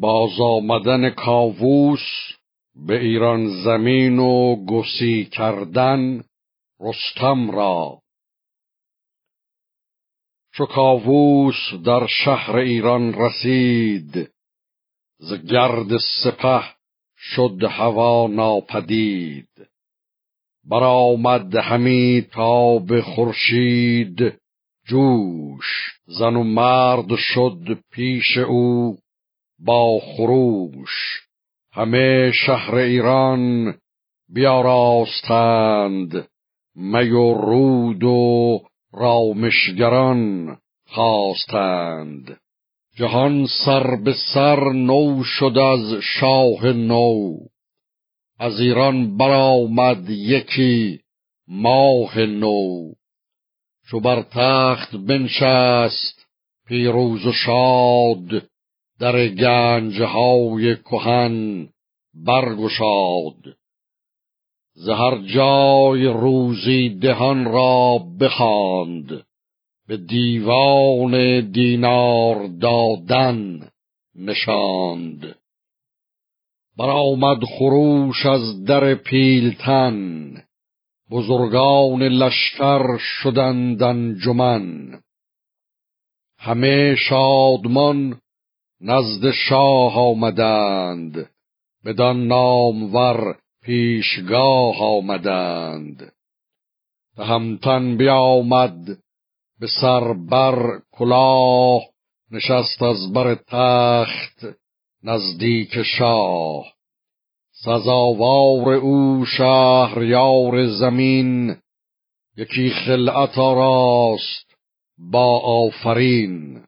باز 0.00 0.40
آمدن 0.40 1.10
کاووس 1.10 2.00
به 2.86 3.00
ایران 3.00 3.64
زمین 3.64 4.18
و 4.18 4.64
گسی 4.64 5.24
کردن 5.24 6.24
رستم 6.80 7.50
را. 7.50 7.98
چو 10.54 10.66
کاووس 10.66 11.74
در 11.84 12.06
شهر 12.06 12.56
ایران 12.56 13.14
رسید 13.14 14.30
ز 15.18 15.32
گرد 15.50 15.96
سپه 15.96 16.62
شد 17.16 17.64
هوا 17.64 18.26
ناپدید. 18.26 19.48
برآمد 20.64 21.56
همی 21.56 22.20
به 22.86 23.02
خورشید 23.02 24.40
جوش 24.86 25.64
زن 26.06 26.36
و 26.36 26.42
مرد 26.42 27.16
شد 27.16 27.78
پیش 27.92 28.38
او. 28.38 29.03
با 29.58 30.00
خروش. 30.00 31.20
همه 31.72 32.32
شهر 32.34 32.74
ایران 32.74 33.74
بیاراستند. 34.28 36.28
می 36.76 37.10
و 37.10 37.34
رود 37.34 38.04
و 38.04 38.60
رامشگران 38.92 40.56
خواستند. 40.86 42.40
جهان 42.96 43.46
سر 43.46 43.96
به 44.04 44.14
سر 44.34 44.72
نو 44.72 45.24
شد 45.24 45.58
از 45.58 46.00
شاه 46.02 46.72
نو. 46.72 47.36
از 48.38 48.60
ایران 48.60 49.16
برآمد 49.16 50.10
یکی 50.10 51.00
ماه 51.48 52.18
نو. 52.18 52.92
چو 53.86 54.00
بر 54.00 54.22
تخت 54.22 54.96
بنشست 54.96 56.26
پیروز 56.66 57.26
و 57.26 57.32
شاد 57.32 58.48
در 59.04 59.28
گنجهای 59.28 60.76
کهن 60.76 61.68
برگشاد. 62.14 63.56
ز 64.74 64.88
هر 64.88 65.18
جای 65.34 66.06
روزی 66.06 66.88
دهان 66.88 67.44
را 67.44 67.98
بخواند 68.20 69.26
به 69.88 69.96
دیوان 69.96 71.40
دینار 71.50 72.46
دادن 72.46 73.68
نشاند. 74.14 75.34
برآمد 76.78 77.44
خروش 77.44 78.26
از 78.26 78.64
در 78.64 78.94
پیلتن 78.94 80.30
بزرگان 81.10 82.02
لشکر 82.02 82.98
شدند 82.98 83.82
انجمن. 83.82 85.00
همه 86.38 86.94
شادمان 87.08 88.20
نزد 88.80 89.30
شاه 89.30 89.98
آمدند. 89.98 91.30
بدان 91.84 92.26
نامور 92.26 93.38
پیشگاه 93.62 94.82
آمدند. 94.82 96.12
تهمتن 97.16 97.96
بیامد 97.96 98.98
به 99.60 99.66
سر 99.80 100.12
بر 100.12 100.80
کلاه 100.92 101.82
نشست 102.30 102.82
از 102.82 103.12
بر 103.12 103.34
تخت 103.34 104.46
نزدیک 105.02 105.82
شاه. 105.82 106.64
سزاوار 107.52 108.74
او 108.74 109.24
شهریار 109.26 110.66
زمین 110.66 111.56
یکی 112.36 112.70
خلعت 112.70 113.38
راست 113.38 114.54
با 114.98 115.40
آفرین. 115.40 116.64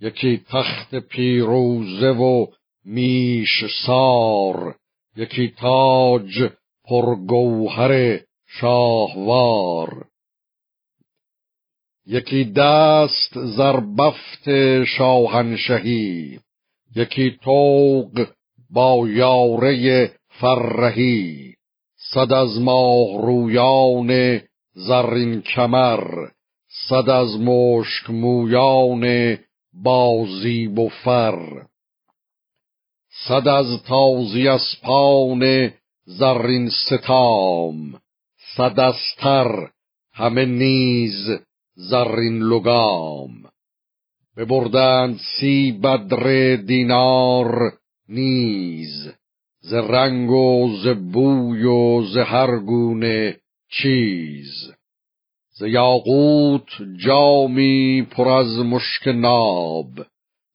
یکی 0.00 0.42
تخت 0.50 0.94
پیروزه 0.94 2.10
و 2.10 2.46
میش 2.84 3.64
سار 3.86 4.76
یکی 5.16 5.48
تاج 5.48 6.50
پرگوهر 6.84 8.20
شاهوار. 8.46 10.06
یکی 12.06 12.44
دست 12.44 13.44
زربفت 13.44 14.84
شاهنشهی 14.84 16.40
یکی 16.96 17.38
توق 17.42 18.26
با 18.70 19.08
یاره 19.08 20.10
فرهی. 20.28 21.54
صد 21.96 22.32
از 22.32 22.60
ماه 22.60 23.22
رویان 23.22 24.40
زرین 24.74 25.40
کمر 25.42 26.28
صد 26.88 27.08
از 27.08 27.40
مشک 27.40 28.10
مویان 28.10 29.38
بازیب 29.82 30.78
و 30.78 30.88
فر 30.88 31.66
صد 33.28 33.48
از 33.48 33.82
تازی 33.82 34.48
اسپان 34.48 35.72
زرین 36.04 36.68
ستام 36.68 38.00
صد 38.56 38.80
استر 38.80 39.70
همه 40.12 40.44
نیز 40.44 41.30
زرین 41.74 42.42
لگام. 42.42 43.30
ببردند 44.36 45.20
سی 45.40 45.72
بدر 45.72 46.56
دینار 46.56 47.72
نیز 48.08 49.08
ز 49.60 49.74
رنگ 49.74 50.30
و 50.30 50.76
ز 50.82 50.88
بوی 51.12 51.64
و 51.64 52.02
ز 52.02 52.16
هر 52.16 52.58
گونه 52.58 53.36
چیز. 53.70 54.77
ز 55.58 55.62
یاقوت 55.62 56.68
جامی 56.96 58.02
پر 58.10 58.28
از 58.28 58.58
مشک 58.58 59.08
ناب 59.08 59.90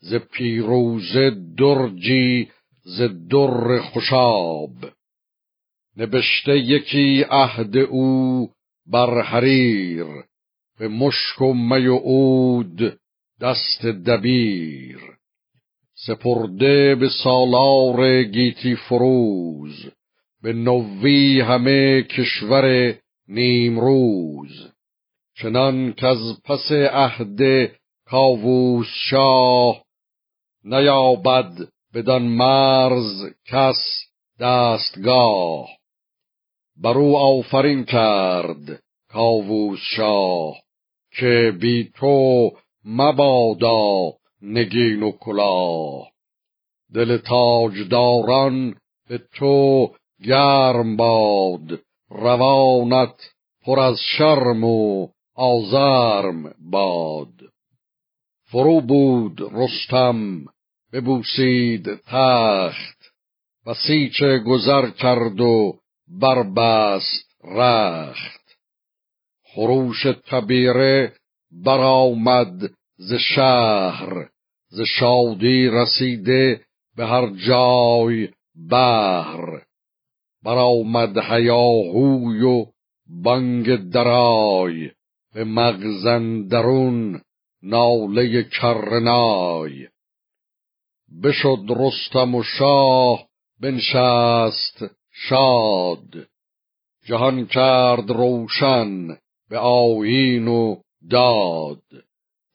ز 0.00 0.14
پیروزه 0.14 1.30
درجی 1.58 2.48
ز 2.84 3.02
در 3.02 3.78
خوشاب. 3.78 4.72
نبشته 5.96 6.58
یکی 6.58 7.24
عهد 7.30 7.76
او 7.76 8.48
بر 8.86 9.20
حریر 9.20 10.06
به 10.78 10.88
مشک 10.88 11.42
و 11.42 11.54
می 11.54 11.86
و 11.86 11.96
عود 11.96 12.98
دست 13.40 13.86
دبیر. 13.86 15.00
سپرده 16.06 16.94
به 16.94 17.08
سالار 17.24 18.22
گیتی 18.22 18.74
فروز 18.74 19.92
به 20.42 20.52
نوی 20.52 21.40
همه 21.40 22.02
کشور 22.02 22.94
نیمروز. 23.28 24.70
چنان 25.42 25.94
از 26.02 26.42
پس 26.44 26.72
عهد 26.72 27.40
کاووس 28.06 28.86
شاه 29.10 29.82
نیابد 30.64 31.52
بدان 31.94 32.22
مرز 32.22 33.34
کس 33.46 33.78
دستگاه. 34.40 35.68
برو 36.76 37.16
آفرین 37.16 37.84
کرد 37.84 38.82
کاووس 39.08 39.78
شاه 39.96 40.56
که 41.18 41.52
بی 41.60 41.90
تو 41.94 42.50
مبادا 42.84 44.12
نگین 44.42 45.02
و 45.02 45.10
کلاه. 45.10 46.10
دل 46.94 47.16
تاجداران 47.16 48.74
به 49.08 49.18
تو 49.18 49.90
گرم 50.24 50.96
باد 50.96 51.80
روانت 52.10 53.14
پر 53.64 53.80
از 53.80 53.98
شرم 54.18 54.64
و 54.64 55.08
آزرم 55.40 56.54
باد. 56.70 57.32
فرو 58.50 58.80
بود 58.80 59.40
رستم 59.52 60.44
ببوسید 60.92 61.94
تخت. 61.94 63.00
و 63.66 63.74
سیچه 63.74 64.38
گذر 64.38 64.90
کرد 64.90 65.40
و 65.40 65.78
بربست 66.08 67.36
رخت. 67.44 68.58
خروش 69.54 70.02
تبیره 70.02 71.12
برآمد 71.64 72.70
ز 72.96 73.12
شهر. 73.12 74.28
ز 74.68 74.80
شادی 74.80 75.68
رسیده 75.68 76.60
به 76.96 77.06
هر 77.06 77.30
جای 77.30 78.28
بهر 78.54 79.62
برآمد 80.44 81.18
هیاهوی 81.18 82.42
و 82.42 82.66
بانگ 83.22 83.90
درای. 83.90 84.90
به 85.34 85.44
مغزن 85.44 86.42
درون 86.48 87.20
ناله 87.62 88.42
کرنای 88.42 89.88
بشد 91.22 91.64
رستم 91.68 92.34
و 92.34 92.42
شاه 92.42 93.26
بنشست 93.60 94.84
شاد. 95.12 96.28
جهان 97.06 97.46
کرد 97.46 98.10
روشن 98.10 99.16
به 99.50 99.58
آیین 99.58 100.48
و 100.48 100.76
داد. 101.10 101.82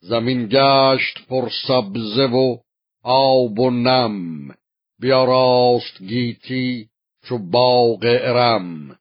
زمین 0.00 0.48
گشت 0.50 1.26
پر 1.28 1.48
سبزه 1.68 2.26
و 2.26 2.56
آب 3.02 3.60
و 3.60 3.70
نم. 3.70 4.54
بیاراست 5.00 6.02
گیتی 6.02 6.88
چو 7.24 7.38
باغ 7.38 8.00
ارم. 8.02 8.98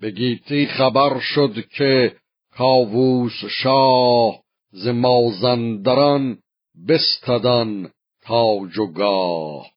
به 0.00 0.10
گیتی 0.10 0.66
خبر 0.66 1.20
شد 1.20 1.68
که 1.68 2.16
کاووس 2.58 3.44
شاه 3.62 4.42
ز 4.70 4.88
مازندران 4.88 6.38
بستدان 6.88 7.90
تاج 8.22 8.78
و 8.78 8.86
گاه. 8.86 9.70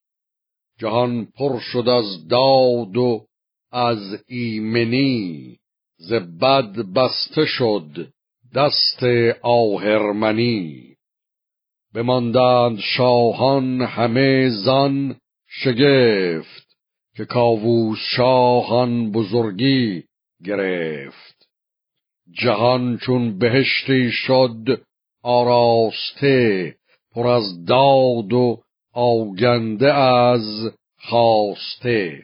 جهان 0.80 1.26
پر 1.26 1.60
شد 1.60 1.90
از 1.90 2.28
داد 2.28 2.98
و 2.98 3.26
از 3.72 4.24
ایمنی 4.28 5.58
ز 5.98 6.14
بد 6.14 6.72
بسته 6.96 7.46
شد 7.46 8.14
دست 8.56 9.04
آهرمنی. 9.42 10.96
بماندند 11.94 12.80
شاهان 12.80 13.82
همه 13.82 14.50
زان 14.50 15.16
شگفت 15.48 16.78
که 17.16 17.26
کاووس 17.26 18.00
شاهان 18.16 19.12
بزرگی 19.12 20.04
گرفت. 20.46 21.41
جهان 22.34 22.98
چون 22.98 23.38
بهشتی 23.38 24.12
شد 24.12 24.82
آراسته 25.24 26.76
پر 27.16 27.28
از 27.28 27.66
داد 27.66 28.34
و 28.34 28.62
آگنده 28.94 29.94
از 29.94 30.72
خواسته. 30.98 32.24